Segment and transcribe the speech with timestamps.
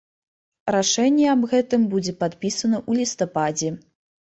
[0.75, 3.69] Рашэнне аб гэтым будзе падпісана ў лістападзе.